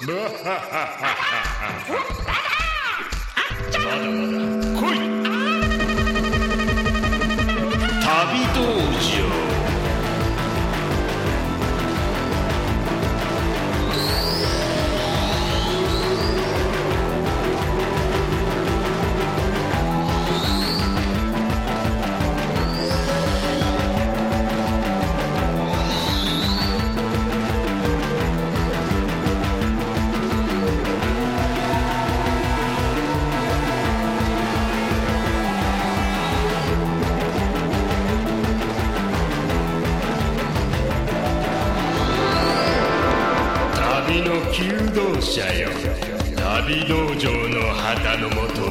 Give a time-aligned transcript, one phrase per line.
[0.00, 0.20] まだ
[3.80, 4.08] まだ
[4.80, 4.94] 来
[5.44, 5.47] い
[45.28, 45.68] 者よ。
[46.36, 48.62] 旅道場の旗のもと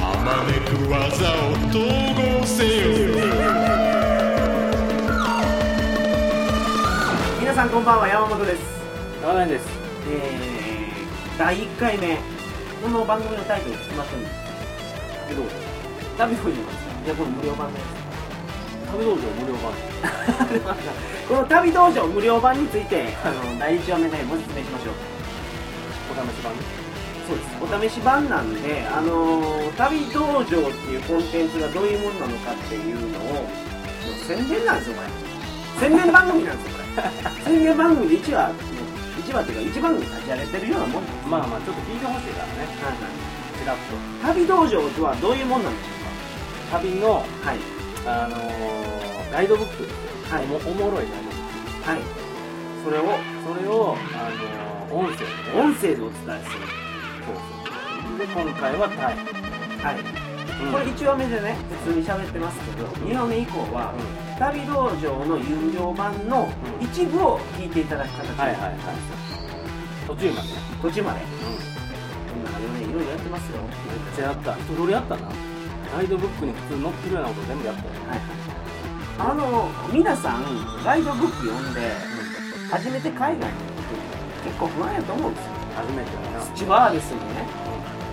[0.00, 1.80] あまねく技を統
[2.40, 2.92] 合せよ。
[7.40, 8.60] 皆さんこんばんは山本です。
[9.22, 9.66] 長年です。
[10.10, 12.18] えー、第1回目
[12.82, 14.32] この番組のタイトル決まったんです。
[15.28, 15.42] けど
[16.18, 17.04] 旅道場なんですか？
[17.06, 17.84] いやこれ無料版のや
[18.92, 19.72] 旅道場無料版。
[21.24, 25.13] つこの旅道場無料版についてあの第1話目でご説明しましょう
[26.14, 26.54] お試し版？
[27.26, 27.48] そうです。
[27.62, 30.56] お試し版なんであのー旅道場って
[30.92, 33.48] いうコンテンツがどういうものなのかっていうのを
[34.26, 35.08] 宣伝なんですよこれ。
[35.88, 37.42] 宣伝番組なんですよこれ。
[37.44, 38.56] 宣伝番組で1話もう
[39.20, 42.94] 1話っていうか1番組立ち上げてるようなもんまあまあちょっと聞いてほしいからねはい。
[42.94, 43.24] はい。
[43.58, 43.76] ちらっ
[44.22, 47.58] 旅道場とはどういうもんなんでしょと旅のうかはい。
[48.06, 49.96] あのー、ガイドブックですよ
[50.30, 50.44] はい。
[50.44, 51.42] おもおもろいガイドブッ
[51.82, 52.00] クはい。
[52.84, 53.02] それを
[53.42, 55.30] それをあのー、音声でね。
[55.60, 56.62] 音声でお伝えする。
[57.26, 58.18] そうそう。
[58.18, 59.16] で今回はタイ、
[59.82, 59.98] はい
[60.64, 60.72] うん。
[60.72, 63.92] これ1話目でね普通に喋ってますけど2話目以降は
[64.38, 66.48] 旅道場の有料版の
[66.80, 68.74] 一部を聞いていただく形にはいはいはい。
[70.06, 70.54] 途中までね。
[70.80, 71.20] 途中まで。
[71.20, 71.26] うん。
[71.26, 73.58] こんなのねいろいろやってますよ。
[73.62, 74.54] めっちゃやった。
[74.54, 75.28] 一通りやったな。
[75.96, 77.88] ガイドブックに普通載ってるようなこと全部やったよ。
[78.08, 78.20] はい
[79.16, 80.42] あの皆さん
[80.84, 81.92] ガイドブック読んで
[82.68, 83.73] 初めて海外に
[84.54, 86.40] 結構不安やと思うんですよ初めてだな。
[86.40, 87.46] スチュワーデスにね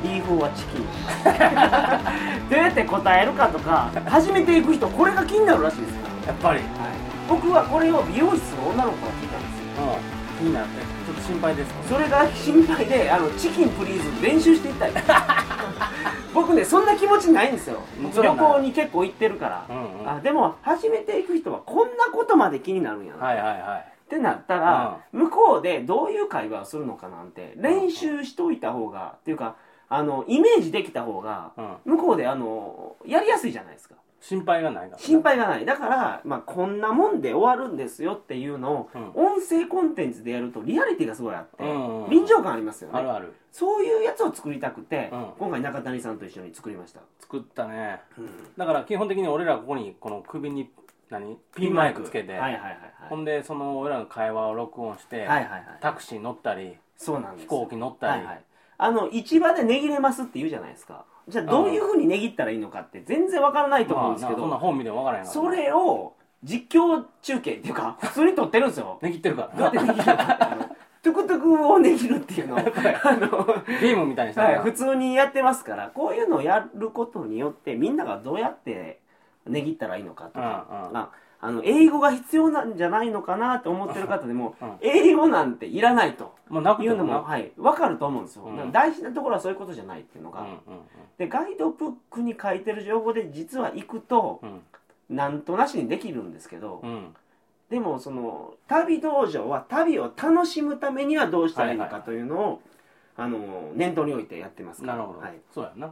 [0.03, 5.93] ビーフはチキンどうやって答えるかとか初めて行く人これが気になるらしいです
[6.27, 6.61] やっぱり。
[7.29, 9.85] 僕はこれを美容室の女の子から聞いたんですよ。
[9.85, 10.81] うん気になって。
[11.05, 14.91] ちょっと心配ですそれが心配であのチキンプリーズ練習していったい
[16.33, 17.77] 僕ねそんな気持ちないんですよ。
[18.15, 20.09] 旅行に結構行ってるから、うんうん。
[20.09, 23.53] あでも初めて行く人はこんなことまで気になるんやな、はいはいは
[23.85, 29.55] いってなったら、向こうでどういう会話をするのかなんて練習しといた方がっていうか
[29.87, 31.53] あのイメージできた方が
[31.85, 31.95] うん。
[31.95, 33.95] 向こうであのやりやすいじゃないですか。
[34.19, 35.03] 心配がないからね。
[35.03, 35.65] 心配がない。
[35.65, 39.11] だから、まあ、こんなもんで終わるんですよっていうのを、うん。
[39.15, 41.63] 音声コンテンツでやるとリアリティがすごいあって、
[42.11, 42.99] 臨場感ありますよね。
[42.99, 43.33] あるある。
[43.51, 45.25] そういうやつを作りたくて、うん。
[45.39, 48.01] 今回中谷さんと一緒に作りました、作ったね。
[48.15, 48.29] うん。
[48.55, 50.69] だから基本的に俺らここにこの首に
[51.11, 51.37] 何？
[51.55, 52.03] ピンマイク。
[52.03, 52.79] つけて、はいはいはいはい。
[53.09, 55.63] ほんでその俺らの会話を録音して、はいはいはい。
[55.81, 57.43] タクシー乗ったりそうなんです。
[57.43, 58.41] 飛行機乗ったり、はいはい。
[58.77, 61.05] あの市場で値切れますって言うじゃないですか。
[61.27, 66.13] じゃあどういうふうに値切ったらいいのかって全然わからないと思うんですけど、まあなそんな本見ても分からへんからそれを
[66.43, 68.97] 実況中継っていうか 普通に撮ってるんですよ。
[69.01, 69.69] ねぎってるから。
[69.69, 70.67] どうやって値切るか
[71.03, 72.55] トゥクトゥクを値切るっていうの。
[72.55, 75.89] を あのゲームみたいにしたはい、ら、普通にやってますから。
[75.89, 79.00] こういうのをやることによってみんながどうやって
[79.47, 80.97] 値切ったらいいのかとか、うんうん。
[80.97, 81.11] あ
[81.43, 88.71] あの英語が必要なんじゃないのかなと思ってる方でも、うん英語なんていらないというのも、はい、分かると思うんですよ、うん。
[88.71, 90.57] 大事なところはそういうことじゃないっていうのが、うんうん
[91.17, 94.61] でガイドブックに書いてる情報で実は行くとうん。
[95.11, 97.13] なんとなしにできるんですけど、うん。
[97.69, 102.61] でもその旅道場は旅を楽しむためにはどうしたらいいのかはいはいというのを、
[103.17, 104.93] あの念頭に置いてやってますから。
[104.93, 105.87] なるほど、はい、そうやな。
[105.87, 105.89] い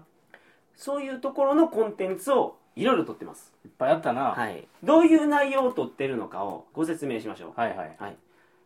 [0.75, 7.59] そういうところのコンテンツをいろいろ撮ってます、っぱいやったな、はい、どういう内容を撮ってるのかをご説明しましょう。
[7.59, 8.15] はいはい。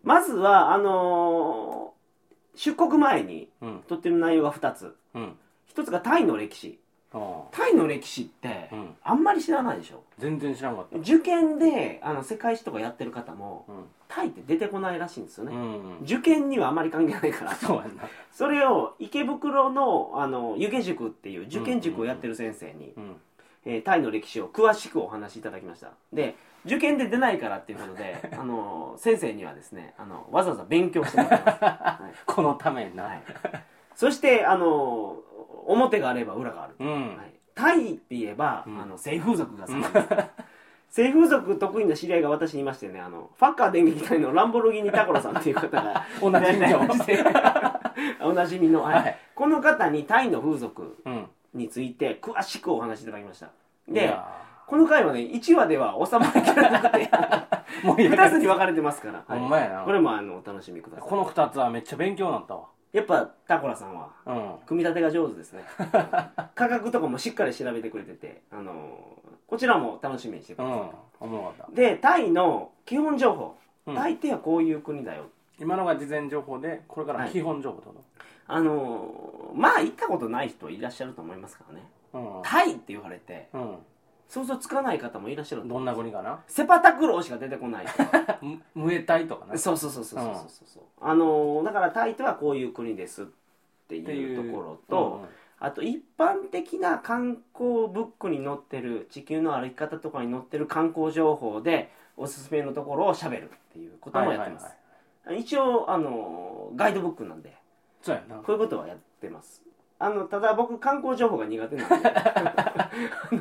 [0.04, 1.94] まずはあのー
[2.56, 3.84] 出国前にうん。
[3.88, 4.96] 撮ってる内容が2つ。
[5.16, 5.36] うん。
[5.74, 6.80] 1つがタイの歴史。
[7.12, 8.96] あタイの歴史ってあうん。
[9.04, 10.04] あんまり知らないでしょ。
[10.20, 11.00] 全然知らんかった。
[11.00, 13.76] 受験であの世界史とかやってる方もうん。
[14.08, 17.54] タイって出てこないらしいんですよね、うん受験にはあまり関係ないから。
[17.58, 18.04] そうやんな。
[18.32, 23.16] それを池袋のあの湯気塾っていう受験塾をやってる先生に、うん
[23.66, 25.92] えータイの歴史を詳しくお話しいただきました。
[26.12, 32.14] で受験で出ないからっていうことで あの先生にはですねあのわざわざ勉強してもらってます、はい。
[32.26, 33.24] このためにな、はい、
[33.96, 35.18] そしてあの
[35.66, 38.82] 表があれば裏がある、うん、はい、タイって言えば、うん。
[38.82, 40.08] あの性風俗が好きです。
[40.90, 47.24] 性風俗得意な知り合いが私にいましてねあのファッカー電撃隊のランボルギーニタコラさんっていう方が 同じ以上いらっしゃいまして
[48.22, 48.94] おなじみの、はい。
[48.96, 49.18] はい。
[49.34, 53.48] この方にタイの風俗うんについて詳しくお話しいただきました。
[53.88, 54.26] いでや
[54.66, 59.84] この回はね1話では収まりきらなくてー もうい2つに分かれてますから、ほんまやな。
[59.84, 61.10] これもあのお楽しみください。
[61.10, 62.68] この2つはめっちゃ勉強になったわ。
[62.92, 64.54] やっぱタコラさんはうん。
[64.66, 65.64] 組み立てが上手ですね。
[66.56, 68.74] 価格とかもしっかり調べてくれてて、あの
[69.48, 70.90] こちらも楽しみにしてください、うん。
[71.20, 71.72] おもろかった。
[71.74, 73.58] でタイの基本情報、
[73.88, 73.96] うん。
[73.96, 75.24] タイってはこういう国だよ。
[75.60, 77.96] 今のが事前情報でこれから基本情報ってこ
[78.48, 81.84] あのまあ行ったことない人いらっしゃると思いますからね。
[82.12, 83.78] とタイって言われてうん。
[84.30, 86.40] 想像つかない方もいらっしゃるうんどんな国かな？
[86.48, 87.86] セパタクローしか出てこない。
[88.42, 89.58] むムエタイとかな？
[89.58, 95.26] そうそうそうそうそうそうそう、あのだからタイとはこういう国ですってっていういうところと、
[95.60, 104.74] あと一般的な観光ブックに載ってる地球の歩き方とかに載ってる観光情報でおすすめのところをしゃべるっていうこともやってます、
[105.38, 107.56] 一応あのガイドブックなんで
[108.04, 108.36] そうやな。
[108.36, 109.64] こういうことはやってます。
[109.98, 111.90] あのただ僕観光情報が苦手なん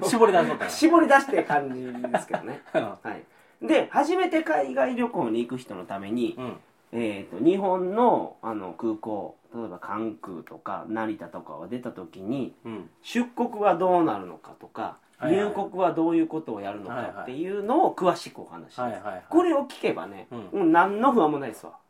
[0.01, 0.07] で。
[0.07, 2.63] 絞り出しとった絞り出して感じですけどね。
[2.75, 3.67] よ はい。
[3.67, 6.57] で初めて海外旅行に行く人のために、うん。
[6.93, 12.91] えー、と日本のあの空港例えば関空とか成田とかを出た時にうん。
[13.03, 15.47] 出国はどうなるのかとか、はいはい。
[15.47, 19.25] 入国はどういうことをやるのかっていうのを詳しくお話します、はいはいはい。
[19.29, 20.49] これを聞けばね、うん。
[20.53, 21.82] うん何の不安もないですわ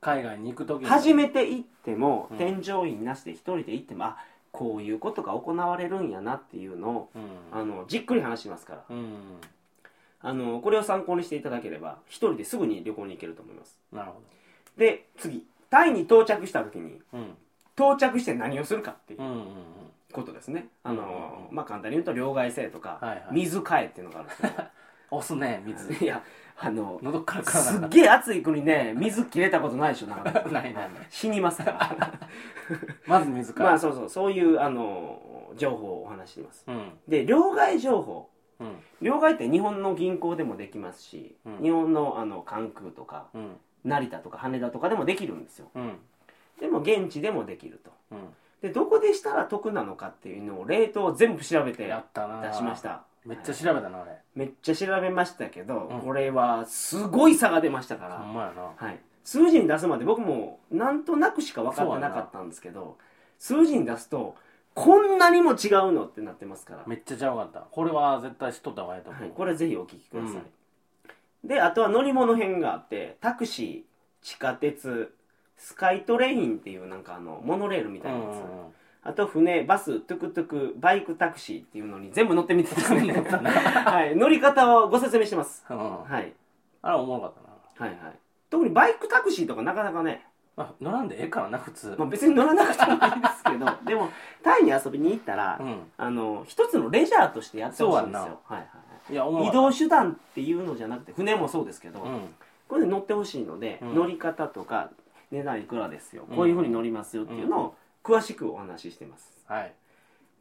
[0.00, 0.88] 海外に行く時に。
[0.88, 2.38] 初めて行っても、うん。
[2.38, 4.18] 添乗員なしで一人で行ってもあ
[4.52, 7.58] こういうことが行われるんやなっていうのをうん。
[7.58, 8.84] あのじっくり話しますから。
[8.90, 9.40] うん。
[10.20, 13.78] あのこれを参考にしていただければ一人ですぐに旅行に行けると思います。
[13.92, 14.20] なるほ
[14.76, 15.44] で次。
[15.70, 16.98] タイに到着した時に
[17.76, 19.20] 到着して何をするかっていう
[20.12, 21.54] ことですね、あうんのうん。
[21.54, 23.26] まあ簡単に言うと両替制とか、はいはい。
[23.32, 24.48] 水替えっていうのがあるんですけ
[25.10, 25.88] 押すね水。
[25.88, 26.22] どいや
[26.60, 30.30] あの喉からからすっげえ暑い国で水切れたことないでしょなんか。
[30.50, 30.88] ないないない。
[31.08, 32.12] 死にますから。
[33.06, 33.70] まず水から。
[33.70, 36.64] まあそうそうそういうあの情報をお話ししています。
[36.66, 36.92] うん。
[37.06, 38.30] で両替情報。
[38.60, 38.76] うん。
[39.00, 41.62] 両替って日本の銀行でもできますし、うん。
[41.62, 43.56] 日本のあの関空とかうん。
[43.84, 45.70] 成田とか羽田とかでもできるんですよ。
[45.74, 45.98] うん。
[46.60, 47.92] でも現地でもできると。
[48.10, 48.34] うん。
[48.62, 54.12] でどこでしたら得なのかっていうのをレートを全部調べて出しましためっちゃ調べたなあれ。
[54.34, 56.00] めっちゃ調べましたけど、うん。
[56.00, 58.62] これはすごい差が出ましたから、ほんまやな。
[58.74, 62.96] はい、数字に出すまで僕もなんとなくしか分かってなかったんですけど
[63.38, 64.34] 数字に出すと
[64.74, 67.60] こんなにも違うのってなってますから、めっちゃちゃうかった。
[67.60, 75.14] これは絶対知っとった方がいいと思う、はい、これぜひお聞きください、であとは乗り物編があってタクシー地下鉄
[75.56, 78.36] スカイトレインっていうなんかあのモノレールみたいなやつ、
[79.08, 86.32] あと船バストゥクトゥクバイクタクシーっていうのに全部乗ってみてですね、 はい、乗り方をご説明してます、はい、
[86.82, 87.88] あれおもろかったな。
[87.88, 88.18] はいはい。
[88.50, 90.26] 特にバイクタクシーとかなかなかね、
[90.56, 91.94] まあ乗らんでええからな普通。
[91.98, 93.66] まあ、別に乗らなくてもいいですけど。
[93.86, 94.10] でも
[94.42, 95.90] タイに遊びに行ったら、うん。
[95.96, 98.64] あの一つのレジャーとしてやってほしいんですそうやよ、はいは
[99.08, 99.14] いい。
[99.14, 102.34] やおもろはい、移かっ動手段っていうのじゃなくて船もそうですけど、たうん。
[102.68, 103.94] これで乗ってほしいので、うん。
[103.94, 104.90] 乗り方とか
[105.30, 109.32] 値段いくらですよ、うんこういうふうに乗りますよっていうのを詳しくお話ししてます。
[109.46, 109.72] はい。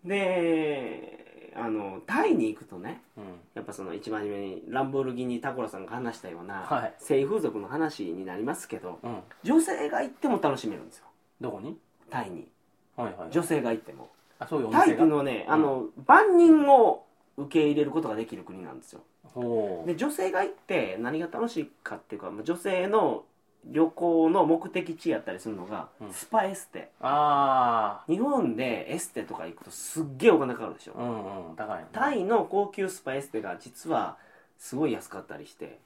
[0.06, 3.24] であのタイに行くとねうん。
[3.56, 6.94] やっぱその一番初めにランボルギニタコラさんが話したような、はい。
[7.00, 9.19] 性風俗の話になりますけどうん。
[9.44, 11.06] 女性が行っても楽しめるんですよ。
[11.42, 11.77] どこに？
[12.09, 12.48] タイに。
[12.95, 14.10] はいはい女性が行っても。
[14.39, 17.05] あそういうおタイっていうのはね、あの万人を
[17.38, 19.01] 受け入れることができる国なんですよ。
[19.24, 19.88] ほう。
[19.88, 23.24] で女性が行って何が楽しいかっていうかまあ女性の
[23.71, 26.13] 旅行の目的地やったりするのが、うん。
[26.13, 26.89] スパエステ。
[27.01, 34.17] あ日本でエステとか行くとすっげえお金かかるでしょ、あうんうん高いなタイの高級スパエステが実は
[34.57, 35.79] すごい安かったりして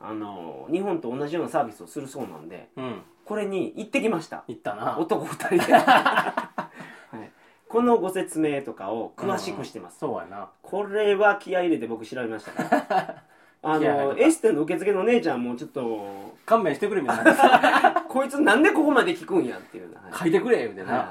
[0.00, 3.02] あの日本と同じようなサービスをするそうなんでうん。
[3.30, 4.42] これに行ってきました。
[4.48, 4.98] 行ったな。
[4.98, 6.72] 男2人で、 は
[7.14, 7.30] い、
[7.68, 10.48] このご説明とかを詳しくしてます、そうやな。
[10.62, 13.22] これは気合い入れて僕調べましたから。
[13.62, 14.24] あの気合入った。
[14.24, 18.02] エステの受付の姉ちゃんもちょっと勘弁してくれみたいな。
[18.08, 20.92] こいつなんでここまで聞くんやっていうのは、はい書いてくれ言うてな。
[20.92, 21.00] はい。
[21.00, 21.04] は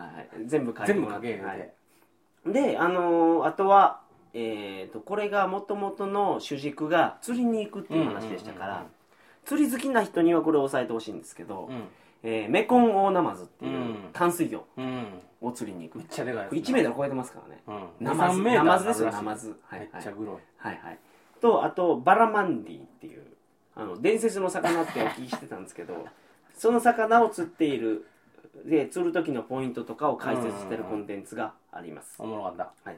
[0.44, 1.46] い全部書いて全部書け言うて。
[1.46, 1.74] はい。
[2.46, 4.02] であのーあとは
[4.34, 8.92] えー、とこれがもともとの主軸が釣りに行くっていう話でしたから、うんうんうんうん
[9.46, 11.88] 釣り好きな人にはこれを押さえてほしいんですけど、うん。
[12.22, 14.10] えーメコンオオナマズっていううん。
[14.14, 15.06] 淡水魚うん。
[15.42, 15.98] を釣りに行く。
[15.98, 17.64] めっちゃでかいやつ1メートル超えてますからね。
[18.00, 18.06] うん。
[18.06, 18.40] ナマズ。
[18.40, 19.60] 2 3メーターナマズですよナマズ。
[19.64, 19.90] はいはい。
[19.94, 20.36] めっちゃグロい。
[20.58, 21.00] はいはい。
[21.42, 23.24] とあとバラマンディっていう
[23.80, 26.06] あの伝説の魚ってお聞きしてたんですけど
[26.58, 28.06] その魚を釣っている
[28.66, 32.72] で釣る時のポイントとかを解説してるコンテンツがあります、おもろかった。
[32.84, 32.98] はい、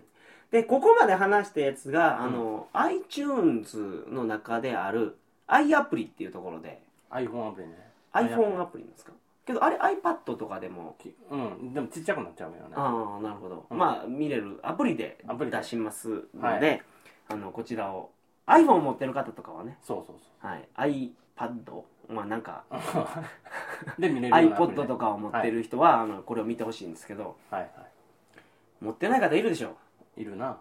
[0.49, 6.81] でここまで話したやつが、あの iTunes の中である i アプリっていうところで。
[7.11, 7.75] iPhone アプリね。
[8.13, 9.11] iPhone アプリですか？
[9.45, 11.73] けどあれ iPad とかでもきうん。
[11.73, 12.73] でもちっちゃくなっちゃうよね。
[12.75, 13.77] ああなるほど、うん。
[13.77, 15.57] まあ見れるアプリでアプリで。
[15.57, 16.81] 出しますのはで、
[17.27, 18.09] あのこちらを
[18.47, 22.75] iPhone を持ってる方とかはね、そうそうそはい、iPad まあなんかう
[24.01, 27.37] で見れるようなアプリ iPod とかを持ってる人は、あのこれを見てほしいんですけど。
[27.49, 27.91] はいは
[28.81, 29.77] 持ってない方いるでしょ。
[30.17, 30.57] いいるな。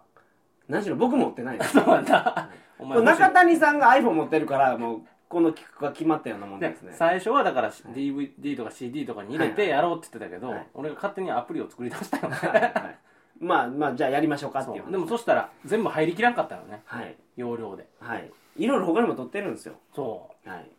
[0.69, 1.73] 何しろ僕持ってないです。
[1.81, 2.49] そうなんだ。
[2.79, 6.93] 中谷さんが iPhone 持ってるからもうこの企画が決まったようなもんでですね。
[6.95, 10.67] 最初はだから DVD とか CD とかに入れてやろうって言ってたけど、はい。
[10.75, 12.37] 俺が勝手にアプリを作り出したよね。
[12.37, 12.97] はいはい
[13.39, 14.89] まあまあじゃあやりましょうかっていう。
[14.89, 14.91] う。
[14.91, 16.83] でもそしたら全部入りきらんかったよね。
[16.85, 17.17] はい。
[17.37, 17.87] 容量で。
[18.01, 18.31] はい。
[18.57, 19.75] いろいろ他にも撮ってるんですよ。
[19.95, 20.71] そはい。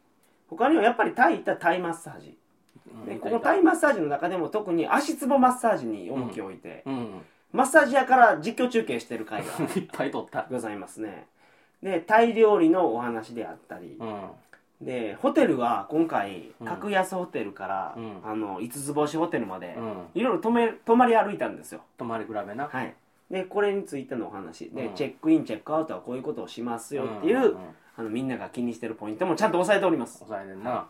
[0.49, 2.37] 他にはやっぱりタイ行ったらタイマッサージ。
[2.93, 7.21] う、うん、でこのタイマッサージの中でも特に足つぼマッサージに重きを置いて、うん
[7.53, 10.47] マッサージ屋から実況中継してる回が いっぱい撮った。
[10.49, 11.27] ございますね。
[11.83, 14.21] でタイ料理のお話であったりうん
[14.81, 16.67] でホテルは今回うん。
[16.67, 18.17] 格安ホテルから、うん。
[18.23, 19.93] あの五つ星ホテルまで、うん。
[20.15, 21.81] いろいろ泊め泊まり歩いたんですよ。
[21.97, 22.67] 泊まり比べな。
[22.67, 22.95] はい。
[23.29, 24.69] でこれについてのお話。
[24.71, 24.95] で、うん。
[24.95, 27.57] チェックインチェックアウトはこういうことをしますよっていう、んんん。
[27.97, 30.19] あのみんなが気にしてるポイントもちゃんと押さえております。
[30.19, 30.87] 抑えてんな。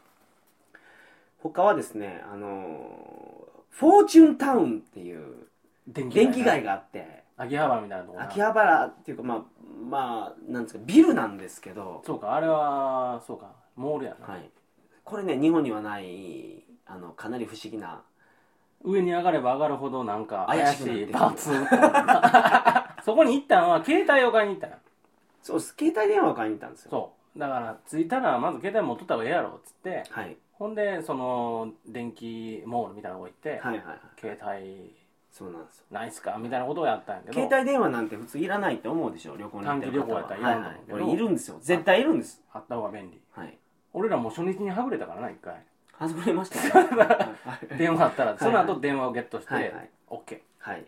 [1.43, 5.47] 他はですねあのフォーチュンタウンっていう
[5.87, 8.25] 電電気街ががあって秋葉原みたいなとこな。
[8.25, 9.43] 秋葉原っていうかまあ
[9.89, 14.49] まあなんですかビルなんですけど、そうかあれはそうかモールやな、はい、
[15.03, 18.01] これね日本にはないあのかなり不思議な。
[18.83, 21.51] 上に上がれば上がるほどなんか怪しいパーツ。
[23.05, 24.73] そこに行ったのは携帯を買いに行ったよ
[25.43, 25.75] そうです。
[25.77, 26.89] 携帯電話を買いに行ったんですよ。
[26.91, 27.39] そう。
[27.39, 30.03] だから着いたらまず携帯持っとった方がええやろっつって。
[30.09, 30.35] はい。
[30.53, 33.99] ほんでその電気モールみたいなとこ行って、はいはいはい。
[34.19, 34.95] 携帯。
[35.31, 35.85] そうなんですよ。
[35.91, 36.37] ないっすか？
[36.39, 37.33] みたいなことをやったんやけど。
[37.33, 39.37] 携帯電話なんて普通いらないって思うでしょ？
[39.37, 40.93] 旅行に行って短期旅行やったらいらんと思うけど。
[40.95, 41.57] はいはいこれいるんですよ。
[41.61, 42.43] 絶対いるんです。
[42.51, 43.21] あった方が便利。
[43.31, 43.57] はい
[43.93, 45.55] 俺らもう初日にはぐれたからな一回。
[45.99, 46.87] 外れましたね。
[46.95, 48.35] は い電話あったらい。
[48.39, 49.89] その後電話をゲットして、はいはい。
[50.09, 50.85] OK はい。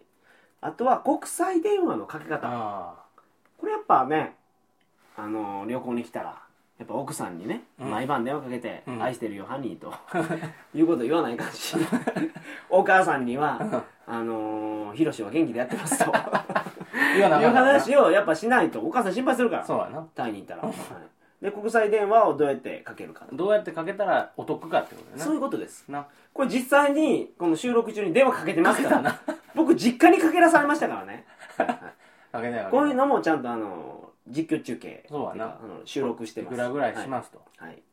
[0.61, 2.47] あとは国際電話のかけ方。
[2.47, 2.95] あ
[3.59, 4.35] これやっぱね
[5.15, 6.41] あの旅行に来たら
[6.79, 7.91] やっぱ奥さんにね、うん。
[7.91, 9.93] 毎晩電話かけて「うん愛してるよハニー」と
[10.73, 11.75] いうこと言わないかんし
[12.69, 13.59] お母さんには
[14.07, 16.11] 「あのー、ヒロシは元気でやってます」と。
[16.15, 16.45] あ
[17.15, 19.63] 言わなあいう話をやっぱしないとお母さん心配するから。
[19.63, 20.05] そうやな。
[20.15, 20.73] タイに行ったら、はい、
[21.43, 23.27] で国際電話をどうやってかけるか。
[23.33, 25.83] どうやってかけたらお得かってことだよそういうことです。
[25.89, 25.99] な。
[25.99, 29.19] なこれ実際にこの収録中に電話かけてますから。
[29.53, 31.25] 僕実家にかけらされましたからね、
[31.57, 35.57] かけないこういうのもちゃんとあの実況中継そうやな。
[35.83, 36.53] 収録してます。
[36.53, 37.83] いくらぐらいしますと、はい、はい。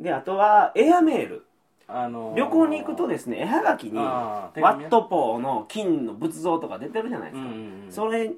[0.00, 1.46] であとはエアメール。
[1.86, 7.92] あのー旅行に行くとですね絵はがきにワットポーの金の仏像とか出てるじゃないですか、うんうんうん。
[7.92, 8.32] それ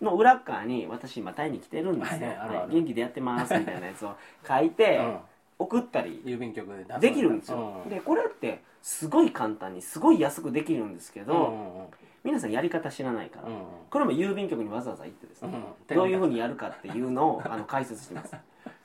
[0.00, 4.14] の裏っ側に私今タイに来てるんですよ、はいはい元気でやってますみたいなやつを
[4.46, 5.18] 書いてうん。
[5.56, 7.88] 送ったり郵便局でできるんですよ、うん。
[7.88, 11.86] でこれってすごい簡単にすごい安くできるんですけど、うんうんうん。
[12.24, 13.54] 皆さんやり方知らないから、うん
[13.88, 15.50] これも郵便局にわざわざ行ってですね、
[15.88, 15.96] うん。
[15.96, 18.34] どういうふうにやるかっていうのを あの解説してます。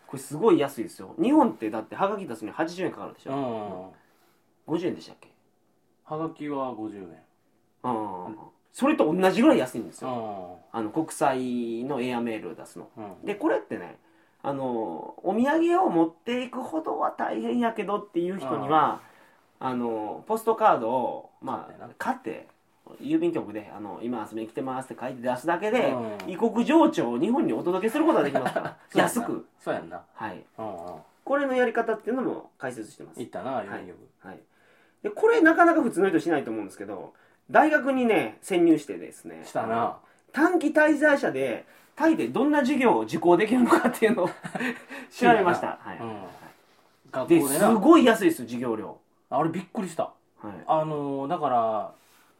[0.06, 1.16] これすごい安いですよ。
[1.20, 3.94] 日本ってだってはがき出すのに80円かかるでしうんょ、
[4.68, 5.30] 50円でしたっけ？
[6.06, 7.18] はがきは50円。
[7.84, 8.36] うん
[8.72, 10.82] それと同じぐらい安いんですよ、うあ。
[10.82, 12.86] の国際のエアメールを出すの。
[12.86, 13.26] んうん。
[13.26, 13.98] でこれってね
[14.42, 19.02] あのお土産を持っていくほどは大変やけどっていう人には
[19.60, 22.48] あのポストカードを、まあ買って
[23.02, 26.32] 郵便局であの「今遊びに来てます」って書いて出すだけで、うん。
[26.32, 28.78] 異国情緒を日本にお届けすることができますから。
[28.94, 29.48] 安く。
[29.60, 30.02] そうやんな。
[30.14, 30.44] はい。
[31.30, 33.20] これのやり方っていうのも解説してます。
[33.20, 34.10] 行ったな郵便局。
[34.24, 34.40] はい、
[35.04, 37.14] でこれなかなか普通の人しないと思うんですけど
[37.52, 39.98] 大学にね潜入してですねしたな。
[40.32, 41.66] 短期滞在者で
[41.96, 44.30] タイでどんな授業を受講できるのかっていうのを
[45.12, 45.98] 調べました、はい。
[45.98, 46.24] うん。
[47.12, 48.98] 学で校ですなごい安いですよ授業料、
[49.30, 50.04] あれびっくりした。
[50.04, 50.64] はい。
[50.68, 51.92] あのーだから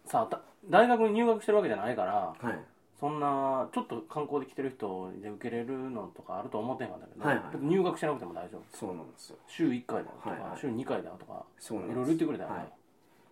[0.06, 2.60] さた大学に入学してるわけじゃないからはい、
[3.00, 7.58] そんなちょっと観光で来てる人で受けれるのとかあると思ってんかったけど、はいはい。
[7.62, 8.78] 入学してなくても大丈夫。
[8.78, 9.38] そうなんですよ。
[9.48, 10.60] 週1回だとか、はいはい。
[10.60, 12.79] 週2回だとかそういろいろ言ってくれたよね、はい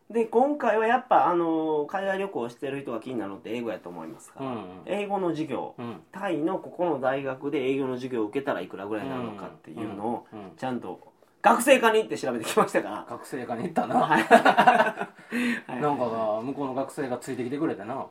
[0.09, 5.75] で今回はやっぱあの海外旅行してる人が気になるのって英語やと思いますから、うん英語の授業。
[5.77, 6.01] うん。
[6.13, 10.51] タイのここの大学で英語の授業を受けたらいくらぐらいになるのかっていうのをうんうん。
[10.55, 10.99] ちゃんと
[11.41, 13.05] 学生課に行って調べてきましたから。
[13.09, 14.23] 学生課に行ったな、はい。
[15.81, 18.07] なんかが向こうの学生がついてきてくれてな、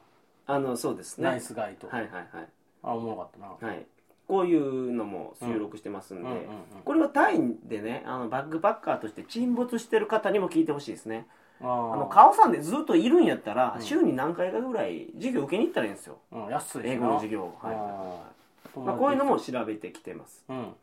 [0.47, 1.25] あのそうですね。
[1.31, 2.49] ナイスガイと、はいはいはい。
[2.83, 3.71] あおもろかったな。
[3.71, 3.87] はい、
[4.29, 6.31] こういうのも収録してますんで、うん。
[6.31, 6.47] うんうん
[6.85, 11.27] これはタイでねあのバックパッカーとして沈没してる方にも聞いてほしいですね
[11.61, 13.83] あのカオさんでずっといるんやったら、うん。
[13.83, 16.19] 週に何回かぐらい授業受けに行ったらいいんですよ。
[16.33, 18.79] うん、安い英語の授業を、はい。
[18.79, 20.45] まあ、こういうのも調べてきてます。
[20.49, 20.75] うん。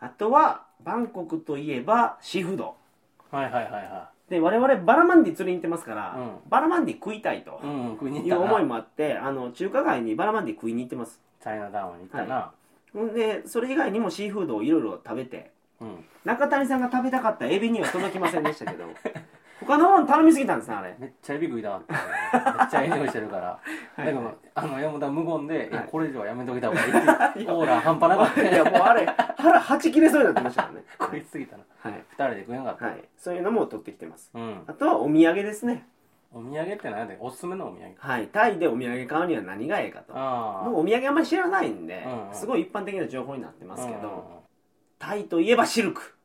[0.00, 2.74] あとはバンコクといえばシーフード。
[3.30, 6.30] はいはいはいはで我々バラマンディ釣りに行ってますから、うん。
[6.48, 7.60] バラマンディ食いたいと。
[7.62, 11.20] いう思いもあってあの中華街にバラマンディ食いに行ってます。
[11.42, 12.50] チャイナタウンに行ったな、
[12.92, 16.04] ほんでそれ以外にもシーフードをいろいろ食べてうん。
[16.24, 18.84] 中谷さんが食べたかったエビには届きませんでしたけど
[19.60, 20.94] 他のもの頼みすぎたんですねあれ。
[20.98, 21.94] めっちゃエビ食いたかった。
[21.94, 22.00] ね
[22.58, 23.58] めっちゃエビしてるから。
[24.04, 25.88] いだからあの山田無言で、はい。
[25.90, 28.42] これ以上はやめといた方がいいって オーラ半端なかった。
[28.42, 30.84] いやもうあれ腹はち切れそうになってましたからね。
[30.98, 31.64] 食いすぎたな。
[31.80, 34.30] はい、二人で食えなかった、はい、そういうのも取ってきてます。
[34.34, 34.62] うん。
[34.66, 35.86] あとはお土産ですね。
[36.32, 37.94] お土産って何やでおすすめのお土産？
[37.98, 38.26] はい。
[38.28, 40.12] タイでお土産買うには何がええかと。
[40.14, 42.34] あ僕お土産あんまり知らないんで、うんうん。
[42.34, 44.38] すごい一般的な情報になってあますけど、うんうん
[44.98, 46.16] タイといえばシルク。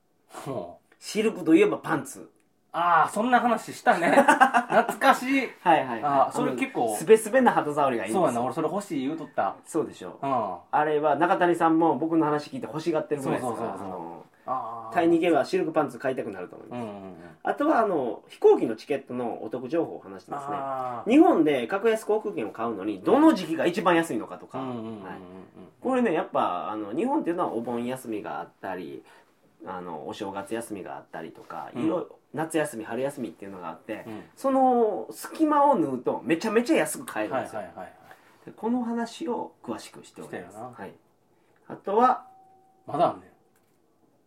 [1.00, 2.32] シルクといえばパンツ
[2.76, 4.10] ああそんな話したね。
[4.68, 5.50] 懐かしい。
[5.62, 9.56] はいはいあそれ結構スベスベな肌触りがいいんですそうやな俺それ欲しい言うとった。
[9.64, 10.18] そうでしょ。
[10.22, 10.34] ううん。
[10.34, 13.98] ああれは中谷さんも僕の話聞いて欲しがってるぐらいですからそうそうそうそう。
[13.98, 17.16] あのあタイに行けばシルクパンツ買いたくなると思います、うんうんうん。
[17.44, 20.56] あとはあの飛行機のチケットのお得情報を話してますね。
[20.58, 25.04] あ日本で格安航空券を買うのにどの時期が一番安いのかとか、あうんうんうんうん。
[25.04, 25.14] はい。
[25.80, 29.04] これねやっぱあの日本っていうのはお盆休みがあったり
[29.66, 31.86] あのお正月休みがあったりとか、うん。
[31.86, 34.24] いろいろ夏休み春休みっていうのがあって、うん。
[34.36, 37.94] その隙間を縫うとめちゃめちゃ安く買えるんですよ、はいはいはいはい
[38.46, 40.58] でこの話を詳しくしております。
[40.58, 40.94] はい、
[41.68, 42.26] あとは
[42.86, 43.30] まだあんねん。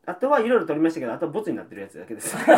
[0.08, 2.36] あとはいろいろ取りましたけどあとはボツになってるやつだけです。
[2.36, 2.52] いっぱ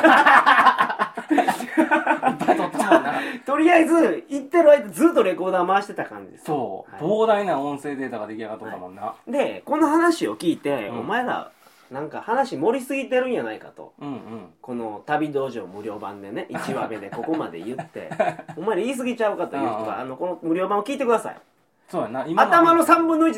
[2.55, 3.15] い撮ったもんな。
[3.45, 6.45] とりあえず行ってる間ずっとレコーダー回してた感じです。
[6.45, 7.03] そう、はい。
[7.03, 11.01] 膨大な音声データが出来上がっとったもんな、でこの話を聞いて、うん。
[11.01, 11.51] お前ら
[11.90, 13.95] なんか話盛りすぎてるんやないかと。
[14.00, 14.18] うんうん。
[14.61, 18.11] この旅道場無料版でね 1話目でここまで言って。
[18.57, 21.37] お前ら言い過ぎちゃうかという人はあのこの無料版を聞いてください。
[21.88, 23.26] そうやな今頭の3分の1